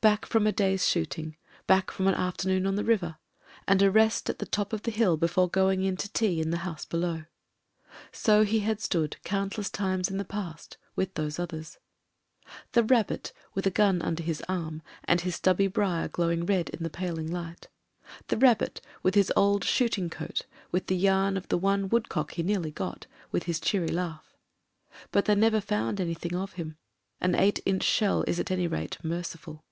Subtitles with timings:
[0.00, 3.16] Back from a day's shooting, back from an afternoon on the river,
[3.66, 6.50] and a rest at the top of the hill before going in to tea in
[6.50, 7.24] the house below.
[8.12, 11.78] So had he stood countless times in the past— ^with those others....
[12.74, 16.84] The Rabbit, with a gun under his arm, and his stubby briar glowing red in
[16.84, 17.66] the paling light
[18.28, 19.64] The Rabbit, with his old.
[19.64, 23.88] shooting coat, with the yam of the one woodcock he nearly got, with his cheery
[23.88, 24.36] laugh.
[25.10, 26.76] But they never found anything of him—
[27.22, 29.64] ^an eight inch shell is at any rate merciful.